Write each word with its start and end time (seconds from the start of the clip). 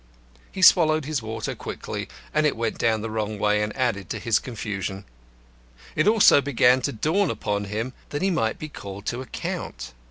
He 0.51 0.63
swallowed 0.63 1.05
his 1.05 1.21
water 1.21 1.53
quickly, 1.53 2.09
and 2.33 2.47
it 2.47 2.57
went 2.57 2.79
the 2.79 3.07
wrong 3.11 3.37
way 3.37 3.61
and 3.61 3.71
added 3.77 4.09
to 4.09 4.17
his 4.19 4.39
confusion. 4.39 5.05
It 5.95 6.07
also 6.07 6.41
began 6.41 6.81
to 6.81 6.91
dawn 6.91 7.29
upon 7.29 7.65
him 7.65 7.93
that 8.09 8.23
he 8.23 8.31
might 8.31 8.57
be 8.57 8.67
called 8.67 9.05
to 9.05 9.21
account. 9.21 9.93